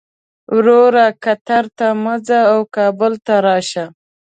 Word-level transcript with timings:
وروره 0.55 1.05
قطر 1.23 1.63
ته 1.77 1.87
مه 2.03 2.15
ځه 2.27 2.39
او 2.53 2.59
کابل 2.75 3.13
ته 3.25 3.33
راشه. 3.45 3.85